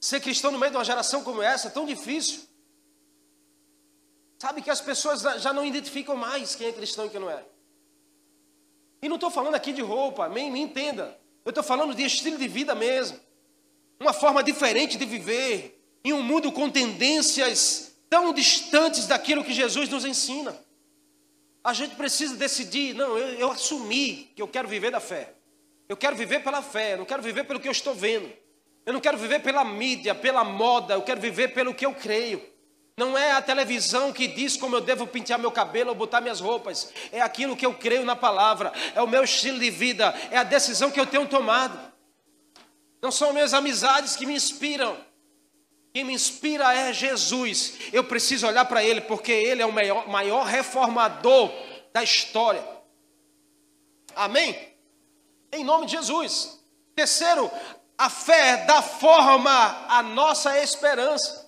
[0.00, 2.48] Ser cristão no meio de uma geração como essa é tão difícil.
[4.38, 7.44] Sabe que as pessoas já não identificam mais quem é cristão e quem não é.
[9.02, 11.22] E não estou falando aqui de roupa, me, me entenda.
[11.44, 13.18] Eu estou falando de estilo de vida mesmo.
[14.00, 15.80] Uma forma diferente de viver.
[16.02, 20.56] Em um mundo com tendências tão distantes daquilo que Jesus nos ensina.
[21.62, 25.34] A gente precisa decidir, não, eu, eu assumi que eu quero viver da fé.
[25.88, 28.30] Eu quero viver pela fé, eu não quero viver pelo que eu estou vendo.
[28.86, 32.53] Eu não quero viver pela mídia, pela moda, eu quero viver pelo que eu creio.
[32.96, 36.40] Não é a televisão que diz como eu devo pentear meu cabelo ou botar minhas
[36.40, 36.92] roupas.
[37.10, 38.72] É aquilo que eu creio na palavra.
[38.94, 40.14] É o meu estilo de vida.
[40.30, 41.92] É a decisão que eu tenho tomado.
[43.02, 44.96] Não são minhas amizades que me inspiram.
[45.92, 47.74] Quem me inspira é Jesus.
[47.92, 51.52] Eu preciso olhar para Ele, porque Ele é o maior, maior reformador
[51.92, 52.64] da história.
[54.14, 54.56] Amém?
[55.52, 56.60] Em nome de Jesus.
[56.94, 57.50] Terceiro,
[57.98, 61.43] a fé dá forma à nossa esperança.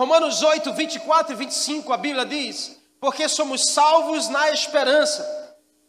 [0.00, 5.22] Romanos 8, 24 e 25, a Bíblia diz: Porque somos salvos na esperança.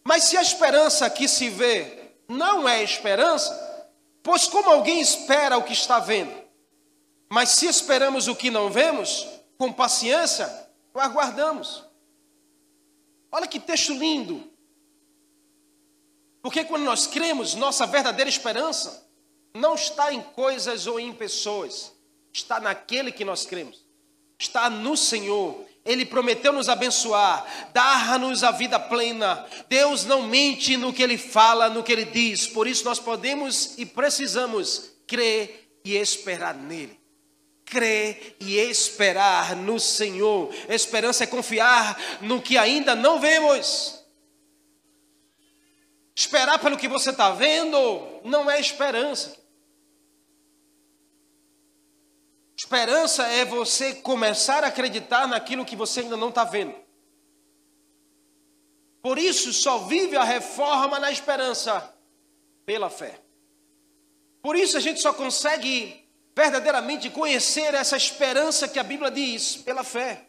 [0.03, 3.87] Mas se a esperança que se vê não é esperança,
[4.21, 6.29] pois como alguém espera o que está vendo?
[7.29, 10.45] Mas se esperamos o que não vemos, com paciência
[10.93, 11.85] o aguardamos.
[13.31, 14.51] Olha que texto lindo.
[16.41, 19.07] Porque quando nós cremos, nossa verdadeira esperança
[19.53, 21.93] não está em coisas ou em pessoas,
[22.33, 23.89] está naquele que nós cremos
[24.41, 25.65] está no Senhor.
[25.83, 29.45] Ele prometeu nos abençoar, dar-nos a vida plena.
[29.67, 32.45] Deus não mente no que ele fala, no que ele diz.
[32.47, 36.99] Por isso nós podemos e precisamos crer e esperar nele.
[37.65, 40.53] Crer e esperar no Senhor.
[40.69, 43.99] Esperança é confiar no que ainda não vemos.
[46.15, 49.40] Esperar pelo que você está vendo não é esperança.
[52.63, 56.75] Esperança é você começar a acreditar naquilo que você ainda não está vendo.
[59.01, 61.91] Por isso, só vive a reforma na esperança
[62.63, 63.19] pela fé.
[64.43, 69.83] Por isso, a gente só consegue verdadeiramente conhecer essa esperança que a Bíblia diz pela
[69.83, 70.27] fé.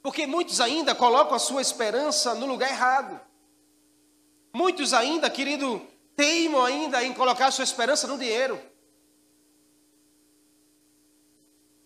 [0.00, 3.20] Porque muitos ainda colocam a sua esperança no lugar errado.
[4.54, 8.75] Muitos ainda, querido, teimam ainda em colocar a sua esperança no dinheiro.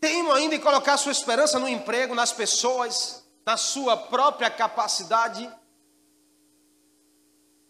[0.00, 5.50] Teimam ainda em colocar sua esperança no emprego, nas pessoas, na sua própria capacidade.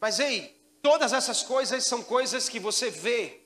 [0.00, 3.40] Mas ei, todas essas coisas são coisas que você vê.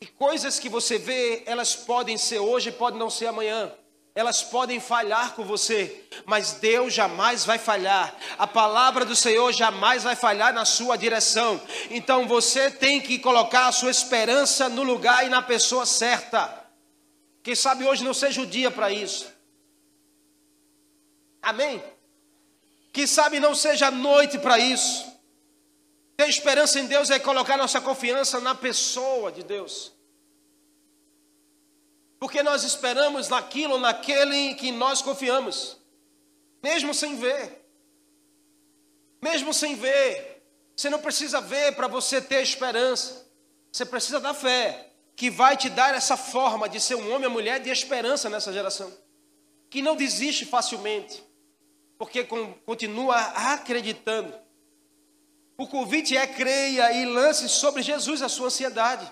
[0.00, 3.72] E coisas que você vê, elas podem ser hoje, podem não ser amanhã.
[4.14, 8.14] Elas podem falhar com você, mas Deus jamais vai falhar.
[8.38, 11.60] A palavra do Senhor jamais vai falhar na sua direção.
[11.90, 16.63] Então você tem que colocar a sua esperança no lugar e na pessoa certa.
[17.44, 19.30] Quem sabe hoje não seja o dia para isso.
[21.42, 21.84] Amém?
[22.90, 25.04] Quem sabe não seja a noite para isso.
[26.16, 29.92] Ter esperança em Deus é colocar nossa confiança na pessoa de Deus.
[32.18, 35.76] Porque nós esperamos naquilo, naquele em que nós confiamos,
[36.62, 37.62] mesmo sem ver.
[39.20, 40.42] Mesmo sem ver.
[40.74, 43.26] Você não precisa ver para você ter esperança.
[43.70, 47.32] Você precisa da fé que vai te dar essa forma de ser um homem ou
[47.32, 48.92] mulher de esperança nessa geração,
[49.70, 51.22] que não desiste facilmente,
[51.98, 52.24] porque
[52.66, 53.16] continua
[53.52, 54.34] acreditando.
[55.56, 59.10] O convite é creia e lance sobre Jesus a sua ansiedade.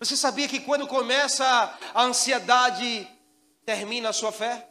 [0.00, 1.44] Você sabia que quando começa
[1.94, 3.08] a ansiedade,
[3.64, 4.68] termina a sua fé?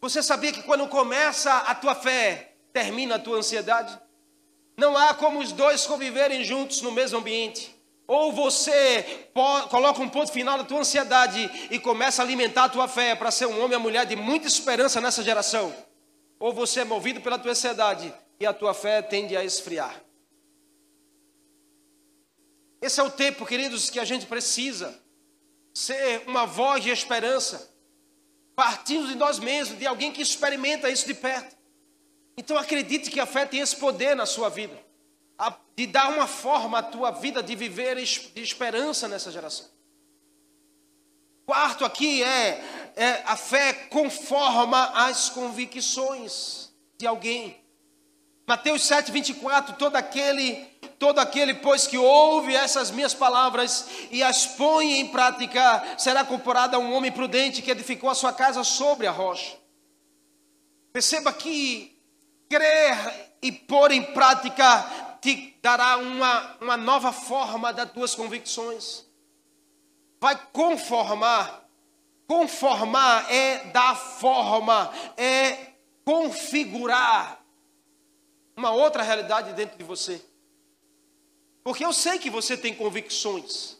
[0.00, 3.96] Você sabia que quando começa a tua fé, termina a tua ansiedade?
[4.76, 7.72] Não há como os dois conviverem juntos no mesmo ambiente.
[8.06, 9.28] Ou você
[9.70, 13.30] coloca um ponto final na tua ansiedade e começa a alimentar a tua fé para
[13.30, 15.74] ser um homem ou mulher de muita esperança nessa geração.
[16.38, 20.02] Ou você é movido pela tua ansiedade e a tua fé tende a esfriar.
[22.80, 25.00] Esse é o tempo, queridos, que a gente precisa
[25.72, 27.70] ser uma voz de esperança,
[28.56, 31.56] partindo de nós mesmos, de alguém que experimenta isso de perto.
[32.36, 34.76] Então acredite que a fé tem esse poder na sua vida,
[35.76, 39.66] de dar uma forma à tua vida de viver de esperança nessa geração.
[41.44, 47.60] Quarto aqui é, é a fé conforma as convicções de alguém.
[48.46, 54.46] Mateus 7, 24, todo aquele Todo aquele, pois, que ouve essas minhas palavras e as
[54.46, 59.08] põe em prática, será comparado a um homem prudente que edificou a sua casa sobre
[59.08, 59.56] a rocha.
[60.92, 62.00] Perceba que
[62.48, 69.06] crer e pôr em prática te dará uma, uma nova forma das tuas convicções.
[70.20, 71.62] Vai conformar.
[72.26, 75.72] Conformar é dar forma, é
[76.04, 77.40] configurar
[78.56, 80.20] uma outra realidade dentro de você.
[81.62, 83.76] Porque eu sei que você tem convicções.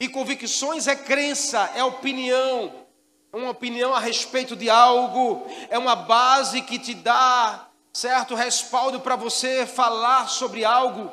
[0.00, 2.86] E convicções é crença, é opinião.
[3.32, 9.00] É uma opinião a respeito de algo, é uma base que te dá certo respaldo
[9.00, 11.10] para você falar sobre algo.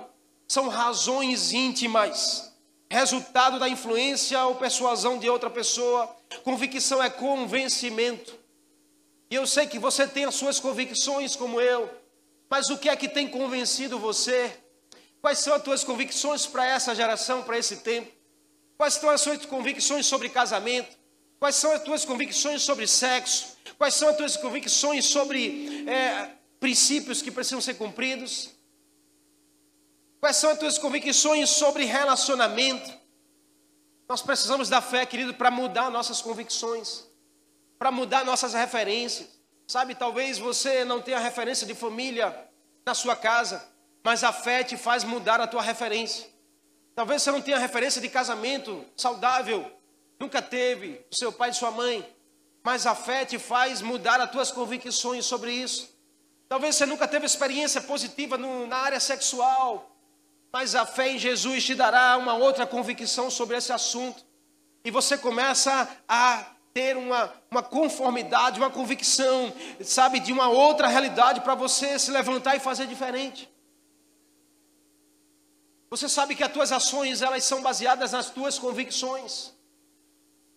[0.48, 2.52] São razões íntimas,
[2.90, 6.10] resultado da influência ou persuasão de outra pessoa.
[6.44, 8.34] Convicção é convencimento.
[9.30, 11.90] E eu sei que você tem as suas convicções como eu,
[12.50, 14.52] mas o que é que tem convencido você?
[15.22, 18.12] Quais são as tuas convicções para essa geração, para esse tempo?
[18.76, 20.98] Quais são as suas convicções sobre casamento?
[21.40, 23.58] Quais são as tuas convicções sobre sexo?
[23.78, 28.52] Quais são as tuas convicções sobre é, princípios que precisam ser cumpridos?
[30.20, 32.92] Quais são as tuas convicções sobre relacionamento?
[34.08, 37.06] Nós precisamos da fé, querido, para mudar nossas convicções,
[37.78, 39.28] para mudar nossas referências.
[39.68, 42.36] Sabe, talvez você não tenha referência de família
[42.86, 43.64] na sua casa,
[44.04, 46.28] mas a fé te faz mudar a tua referência.
[46.96, 49.72] Talvez você não tenha referência de casamento saudável,
[50.20, 52.04] nunca teve, seu pai e sua mãe,
[52.64, 55.99] mas a fé te faz mudar as tuas convicções sobre isso.
[56.50, 59.96] Talvez você nunca teve experiência positiva no, na área sexual,
[60.52, 64.26] mas a fé em Jesus te dará uma outra convicção sobre esse assunto.
[64.84, 71.42] E você começa a ter uma, uma conformidade, uma convicção, sabe, de uma outra realidade
[71.42, 73.48] para você se levantar e fazer diferente.
[75.92, 79.54] Você sabe que as tuas ações elas são baseadas nas tuas convicções.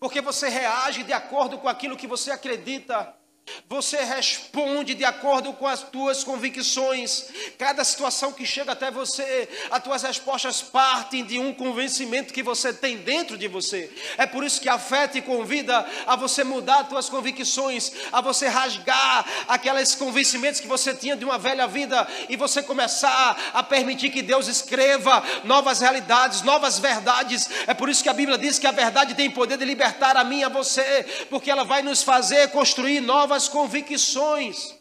[0.00, 3.14] Porque você reage de acordo com aquilo que você acredita.
[3.68, 7.26] Você responde de acordo com as tuas convicções.
[7.58, 12.72] Cada situação que chega até você, as tuas respostas partem de um convencimento que você
[12.72, 13.90] tem dentro de você.
[14.18, 18.20] É por isso que a fé te convida a você mudar as tuas convicções, a
[18.20, 23.62] você rasgar aqueles convencimentos que você tinha de uma velha vida e você começar a
[23.62, 27.48] permitir que Deus escreva novas realidades, novas verdades.
[27.66, 30.24] É por isso que a Bíblia diz que a verdade tem poder de libertar a
[30.24, 34.78] mim e a você, porque ela vai nos fazer construir novas novas convicções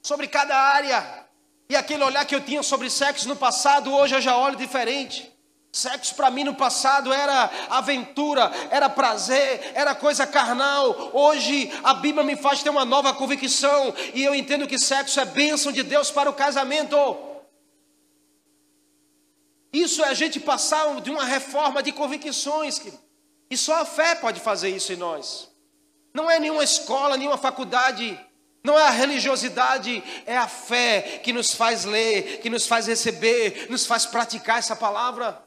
[0.00, 1.26] sobre cada área.
[1.68, 5.28] E aquele olhar que eu tinha sobre sexo no passado, hoje eu já olho diferente.
[5.72, 11.10] Sexo para mim no passado era aventura, era prazer, era coisa carnal.
[11.12, 15.24] Hoje a Bíblia me faz ter uma nova convicção e eu entendo que sexo é
[15.24, 16.96] bênção de Deus para o casamento.
[19.72, 22.78] Isso é a gente passar de uma reforma de convicções,
[23.50, 25.51] e só a fé pode fazer isso em nós.
[26.12, 28.18] Não é nenhuma escola, nenhuma faculdade,
[28.62, 33.66] não é a religiosidade, é a fé que nos faz ler, que nos faz receber,
[33.68, 35.42] nos faz praticar essa palavra.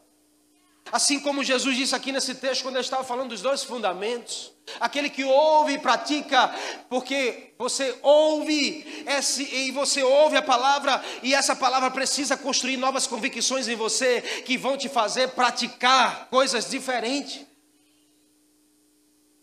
[0.91, 5.09] Assim como Jesus disse aqui nesse texto, quando ele estava falando dos dois fundamentos: aquele
[5.09, 6.53] que ouve e pratica,
[6.89, 13.07] porque você ouve esse, e você ouve a palavra, e essa palavra precisa construir novas
[13.07, 17.45] convicções em você, que vão te fazer praticar coisas diferentes.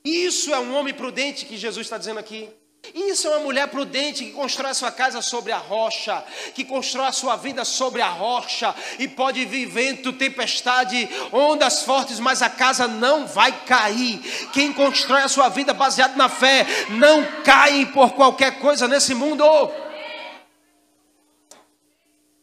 [0.04, 2.48] Isso é um homem prudente que Jesus está dizendo aqui.
[2.92, 6.22] Isso é uma mulher prudente que constrói a sua casa sobre a rocha,
[6.52, 12.18] que constrói a sua vida sobre a rocha e pode vir vento, tempestade, ondas fortes,
[12.18, 14.18] mas a casa não vai cair.
[14.52, 19.44] Quem constrói a sua vida baseado na fé não cai por qualquer coisa nesse mundo.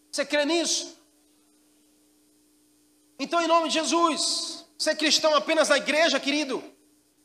[0.10, 0.98] Você crê nisso?
[3.20, 6.64] Então, em nome de Jesus, ser cristão apenas na igreja, querido,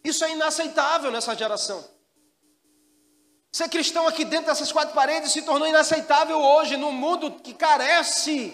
[0.04, 1.82] isso é inaceitável nessa geração.
[3.50, 8.52] Ser cristão aqui dentro dessas quatro paredes se tornou inaceitável hoje, num mundo que carece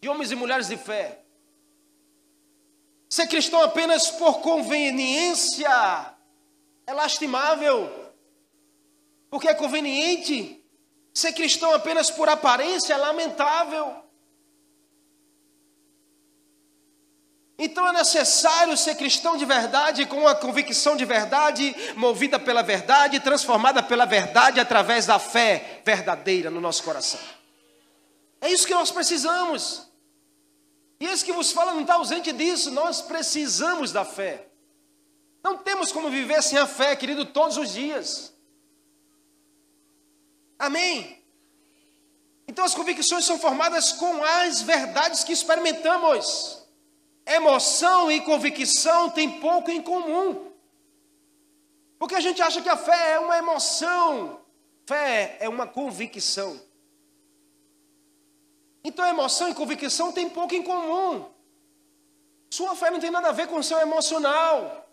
[0.00, 1.22] de homens e mulheres de fé.
[3.08, 6.14] Ser cristão apenas por conveniência
[6.86, 7.90] é lastimável,
[9.30, 10.62] porque é conveniente.
[11.14, 14.01] Ser cristão apenas por aparência é lamentável.
[17.64, 23.20] Então é necessário ser cristão de verdade, com uma convicção de verdade, movida pela verdade,
[23.20, 27.20] transformada pela verdade através da fé verdadeira no nosso coração.
[28.40, 29.86] É isso que nós precisamos.
[30.98, 34.48] E esse que vos fala não está ausente disso, nós precisamos da fé.
[35.40, 38.32] Não temos como viver sem a fé, querido, todos os dias.
[40.58, 41.22] Amém?
[42.48, 46.61] Então as convicções são formadas com as verdades que experimentamos.
[47.26, 50.50] Emoção e convicção têm pouco em comum.
[51.98, 54.40] Porque a gente acha que a fé é uma emoção,
[54.84, 56.60] fé é uma convicção.
[58.84, 61.26] Então emoção e convicção têm pouco em comum.
[62.50, 64.90] Sua fé não tem nada a ver com o seu emocional.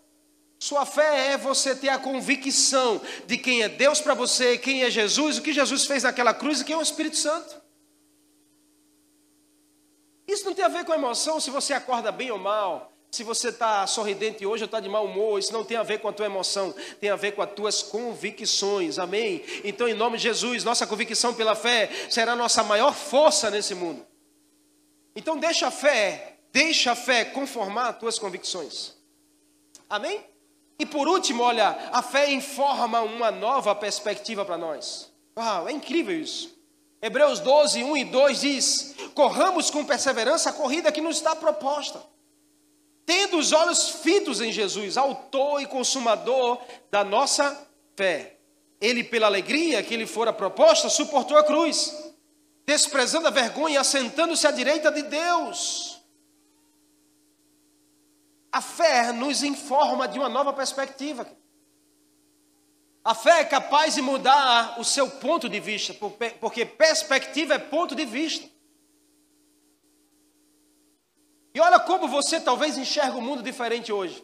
[0.58, 4.90] Sua fé é você ter a convicção de quem é Deus para você, quem é
[4.90, 7.59] Jesus, o que Jesus fez naquela cruz e quem é o Espírito Santo.
[10.30, 13.48] Isso não tem a ver com emoção, se você acorda bem ou mal, se você
[13.48, 16.12] está sorridente hoje ou está de mau humor, isso não tem a ver com a
[16.12, 19.42] tua emoção, tem a ver com as tuas convicções, amém?
[19.64, 23.74] Então, em nome de Jesus, nossa convicção pela fé será a nossa maior força nesse
[23.74, 24.06] mundo.
[25.16, 28.94] Então, deixa a fé, deixa a fé conformar as tuas convicções,
[29.88, 30.24] amém?
[30.78, 35.12] E por último, olha, a fé informa uma nova perspectiva para nós.
[35.36, 36.59] Uau, é incrível isso.
[37.02, 42.02] Hebreus 12, 1 e 2 diz: Corramos com perseverança a corrida que nos está proposta,
[43.06, 46.58] tendo os olhos fitos em Jesus, autor e consumador
[46.90, 48.36] da nossa fé.
[48.80, 52.12] Ele, pela alegria que lhe fora proposta, suportou a cruz,
[52.66, 56.00] desprezando a vergonha assentando-se à direita de Deus.
[58.52, 61.26] A fé nos informa de uma nova perspectiva.
[63.04, 65.94] A fé é capaz de mudar o seu ponto de vista,
[66.38, 68.46] porque perspectiva é ponto de vista.
[71.54, 74.22] E olha como você talvez enxerga o mundo diferente hoje.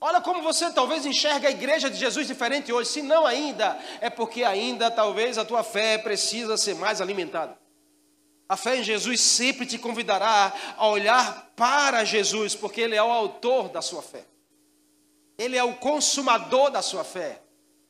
[0.00, 2.88] Olha como você talvez enxerga a igreja de Jesus diferente hoje.
[2.88, 7.56] Se não ainda, é porque ainda talvez a tua fé precisa ser mais alimentada.
[8.48, 13.10] A fé em Jesus sempre te convidará a olhar para Jesus, porque Ele é o
[13.10, 14.24] autor da sua fé.
[15.38, 17.40] Ele é o consumador da sua fé.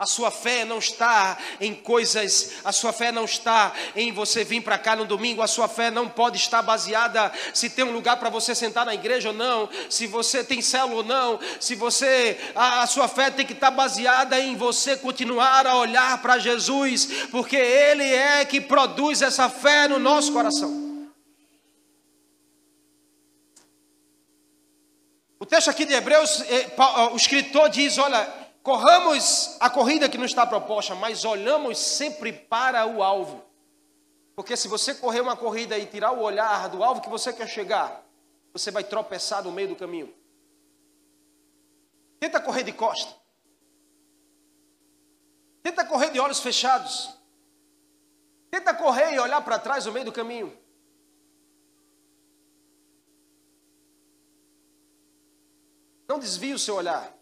[0.01, 4.63] A sua fé não está em coisas, a sua fé não está em você vir
[4.63, 8.17] para cá no domingo, a sua fé não pode estar baseada se tem um lugar
[8.17, 12.41] para você sentar na igreja ou não, se você tem célula ou não, se você
[12.55, 17.27] a, a sua fé tem que estar baseada em você continuar a olhar para Jesus,
[17.31, 20.89] porque ele é que produz essa fé no nosso coração.
[25.39, 26.71] O texto aqui de Hebreus, eh,
[27.13, 32.87] o escritor diz, olha, Corramos a corrida que nos está proposta, mas olhamos sempre para
[32.87, 33.43] o alvo.
[34.37, 37.49] Porque se você correr uma corrida e tirar o olhar do alvo que você quer
[37.49, 38.05] chegar,
[38.53, 40.15] você vai tropeçar no meio do caminho.
[42.19, 43.19] Tenta correr de costa.
[45.63, 47.15] Tenta correr de olhos fechados.
[48.51, 50.57] Tenta correr e olhar para trás no meio do caminho.
[56.07, 57.20] Não desvie o seu olhar.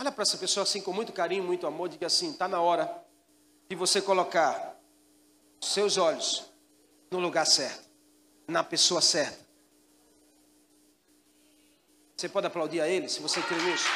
[0.00, 3.04] Olha para essa pessoa assim com muito carinho, muito amor, diga assim: está na hora
[3.68, 4.76] de você colocar
[5.60, 6.44] seus olhos
[7.10, 7.88] no lugar certo,
[8.46, 9.44] na pessoa certa.
[12.16, 13.88] Você pode aplaudir a ele se você crê nisso.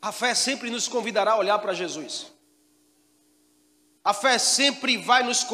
[0.00, 2.32] A fé sempre nos convidará a olhar para Jesus.
[4.04, 5.44] A fé sempre vai nos,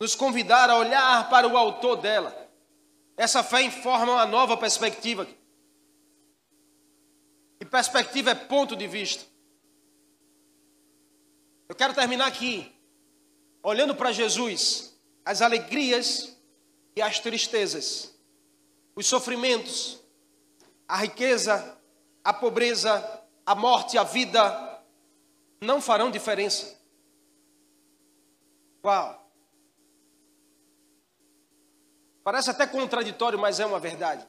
[0.00, 2.43] nos convidar a olhar para o autor dela.
[3.16, 5.26] Essa fé informa uma nova perspectiva.
[7.60, 9.24] E perspectiva é ponto de vista.
[11.68, 12.72] Eu quero terminar aqui,
[13.62, 16.36] olhando para Jesus, as alegrias
[16.94, 18.14] e as tristezas,
[18.94, 20.00] os sofrimentos,
[20.86, 21.78] a riqueza,
[22.22, 24.82] a pobreza, a morte, a vida,
[25.60, 26.78] não farão diferença.
[28.84, 29.23] Uau!
[32.24, 34.26] Parece até contraditório, mas é uma verdade.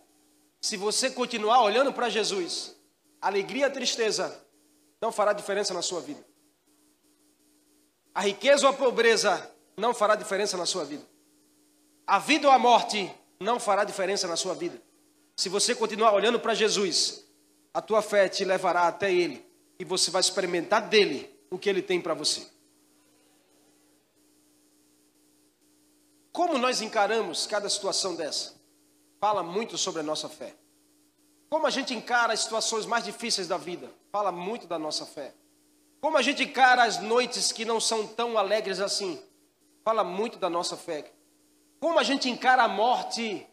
[0.61, 2.75] Se você continuar olhando para Jesus,
[3.21, 4.45] alegria e tristeza
[5.01, 6.23] não fará diferença na sua vida.
[8.13, 11.03] A riqueza ou a pobreza não fará diferença na sua vida.
[12.05, 14.81] A vida ou a morte não fará diferença na sua vida.
[15.37, 17.25] Se você continuar olhando para Jesus,
[17.73, 19.45] a tua fé te levará até Ele
[19.79, 22.55] e você vai experimentar dele o que Ele tem para você.
[26.36, 28.55] Como nós encaramos cada situação dessa?
[29.21, 30.53] Fala muito sobre a nossa fé.
[31.49, 33.89] Como a gente encara as situações mais difíceis da vida?
[34.11, 35.33] Fala muito da nossa fé.
[36.01, 39.17] Como a gente encara as noites que não são tão alegres assim?
[39.81, 41.09] Fala muito da nossa fé.
[41.79, 43.47] Como a gente encara a morte?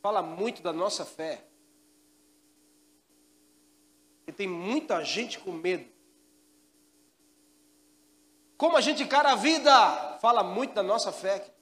[0.00, 1.44] Fala muito da nossa fé.
[4.26, 5.86] E tem muita gente com medo.
[8.56, 10.18] Como a gente encara a vida?
[10.22, 11.52] Fala muito da nossa fé.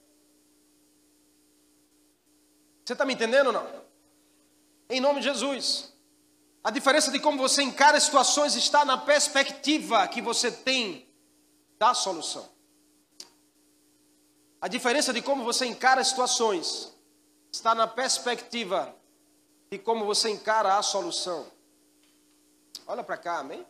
[2.85, 3.67] Você está me entendendo ou não?
[4.87, 5.91] Em nome de Jesus.
[6.63, 11.07] A diferença de como você encara situações está na perspectiva que você tem
[11.79, 12.47] da solução.
[14.61, 16.93] A diferença de como você encara situações
[17.51, 18.95] está na perspectiva
[19.71, 21.47] de como você encara a solução.
[22.85, 23.65] Olha para cá, amém?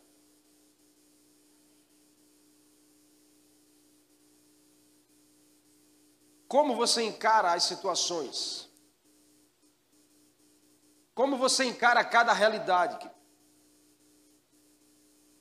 [6.50, 8.66] Como você encara as situações?
[11.16, 13.10] Como você encara cada realidade?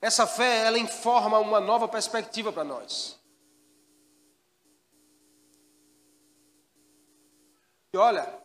[0.01, 3.18] Essa fé, ela informa uma nova perspectiva para nós.
[7.93, 8.39] E olha,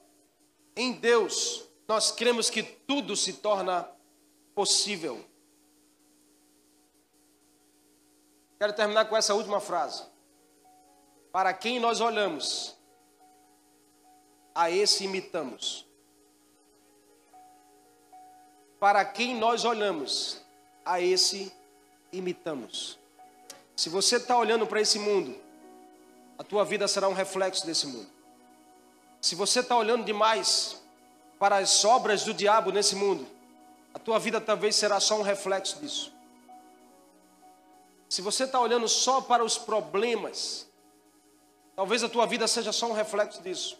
[0.76, 3.90] em Deus, nós cremos que tudo se torna
[4.56, 5.24] possível.
[8.58, 10.04] Quero terminar com essa última frase.
[11.32, 12.76] Para quem nós olhamos,
[14.54, 15.89] a esse imitamos.
[18.80, 20.42] Para quem nós olhamos,
[20.86, 21.54] a esse
[22.12, 22.98] imitamos.
[23.76, 25.36] Se você está olhando para esse mundo,
[26.38, 28.10] a tua vida será um reflexo desse mundo.
[29.22, 30.82] Se você está olhando demais
[31.38, 33.28] para as obras do diabo nesse mundo,
[33.94, 36.12] a tua vida talvez será só um reflexo disso.
[38.10, 40.68] Se você está olhando só para os problemas,
[41.76, 43.78] talvez a tua vida seja só um reflexo disso.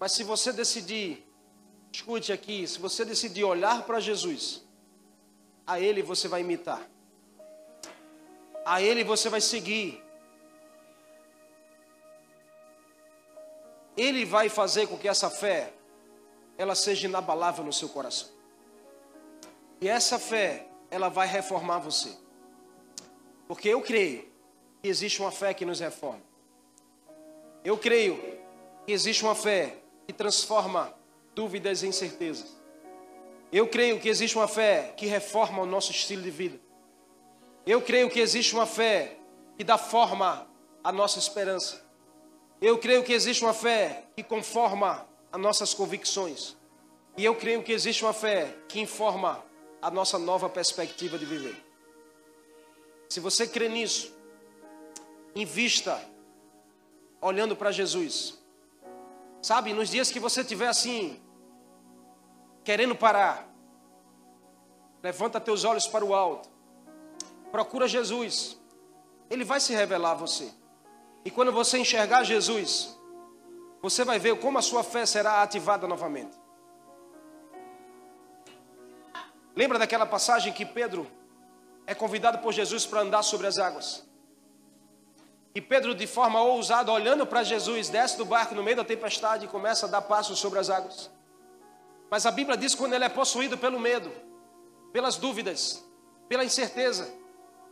[0.00, 1.24] Mas se você decidir,
[1.92, 4.62] escute aqui, se você decidir olhar para Jesus,
[5.66, 6.88] a Ele você vai imitar,
[8.64, 10.02] a Ele você vai seguir,
[13.96, 15.72] Ele vai fazer com que essa fé
[16.56, 18.28] ela seja inabalável no seu coração.
[19.80, 22.16] E essa fé, ela vai reformar você.
[23.46, 24.22] Porque eu creio
[24.80, 26.22] que existe uma fé que nos reforma.
[27.64, 28.16] Eu creio
[28.86, 29.76] que existe uma fé
[30.06, 30.94] que transforma
[31.34, 32.56] dúvidas em certezas.
[33.52, 36.58] Eu creio que existe uma fé que reforma o nosso estilo de vida.
[37.66, 39.16] Eu creio que existe uma fé
[39.56, 40.46] que dá forma
[40.82, 41.84] à nossa esperança.
[42.60, 46.56] Eu creio que existe uma fé que conforma as nossas convicções.
[47.16, 49.44] E eu creio que existe uma fé que informa
[49.80, 51.56] a nossa nova perspectiva de viver.
[53.08, 54.14] Se você crê nisso,
[55.34, 56.02] invista
[57.20, 58.38] olhando para Jesus.
[59.40, 61.20] Sabe, nos dias que você estiver assim,
[62.64, 63.48] querendo parar,
[65.02, 66.48] levanta teus olhos para o alto,
[67.50, 68.58] procura Jesus,
[69.28, 70.52] Ele vai se revelar a você.
[71.24, 72.98] E quando você enxergar Jesus,
[73.80, 76.36] você vai ver como a sua fé será ativada novamente.
[79.54, 81.06] Lembra daquela passagem que Pedro
[81.86, 84.04] é convidado por Jesus para andar sobre as águas?
[85.54, 89.44] E Pedro, de forma ousada, olhando para Jesus, desce do barco no meio da tempestade
[89.44, 91.10] e começa a dar passos sobre as águas.
[92.12, 94.12] Mas a Bíblia diz que quando ele é possuído pelo medo,
[94.92, 95.82] pelas dúvidas,
[96.28, 97.10] pela incerteza,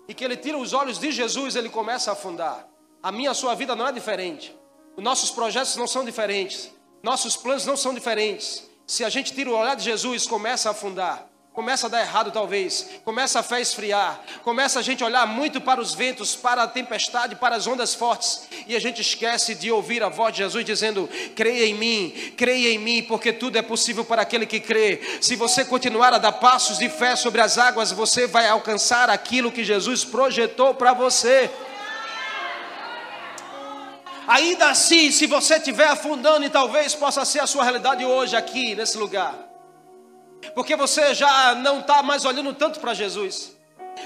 [0.08, 2.66] e que ele tira os olhos de Jesus, ele começa a afundar.
[3.02, 4.58] A minha, a sua vida não é diferente.
[4.96, 6.72] Os nossos projetos não são diferentes.
[7.02, 8.66] Nossos planos não são diferentes.
[8.86, 11.29] Se a gente tira o olhar de Jesus, começa a afundar.
[11.52, 12.86] Começa a dar errado, talvez.
[13.04, 14.20] Começa a fé esfriar.
[14.44, 18.48] Começa a gente olhar muito para os ventos, para a tempestade, para as ondas fortes.
[18.68, 22.72] E a gente esquece de ouvir a voz de Jesus dizendo: creia em mim, creia
[22.72, 25.00] em mim, porque tudo é possível para aquele que crê.
[25.20, 29.50] Se você continuar a dar passos de fé sobre as águas, você vai alcançar aquilo
[29.50, 31.50] que Jesus projetou para você.
[34.28, 38.76] Ainda assim, se você estiver afundando, e talvez possa ser a sua realidade hoje, aqui,
[38.76, 39.49] nesse lugar
[40.54, 43.52] porque você já não está mais olhando tanto para Jesus.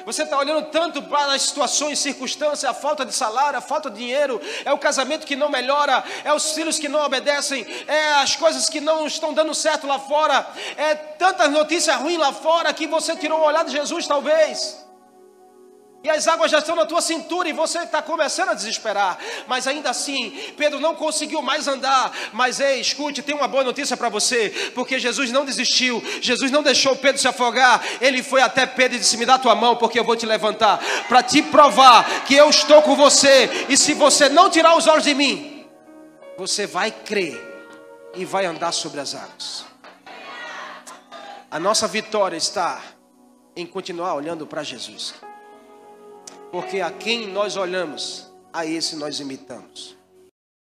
[0.04, 3.98] Você está olhando tanto para as situações, circunstâncias, a falta de salário, a falta de
[3.98, 8.34] dinheiro, é o casamento que não melhora, é os filhos que não obedecem, é as
[8.36, 12.86] coisas que não estão dando certo lá fora, é tantas notícias ruins lá fora que
[12.86, 14.83] você tirou o olhar de Jesus, talvez.
[16.04, 19.18] E as águas já estão na tua cintura e você está começando a desesperar.
[19.46, 22.12] Mas ainda assim, Pedro não conseguiu mais andar.
[22.34, 24.50] Mas ei, escute, tem uma boa notícia para você.
[24.74, 26.04] Porque Jesus não desistiu.
[26.20, 27.82] Jesus não deixou Pedro se afogar.
[28.02, 30.78] Ele foi até Pedro e disse: Me dá tua mão, porque eu vou te levantar.
[31.08, 33.48] Para te provar que eu estou com você.
[33.70, 35.66] E se você não tirar os olhos de mim,
[36.36, 37.42] você vai crer
[38.14, 39.64] e vai andar sobre as águas.
[41.50, 42.82] A nossa vitória está
[43.56, 45.14] em continuar olhando para Jesus.
[46.54, 49.96] Porque a quem nós olhamos, a esse nós imitamos.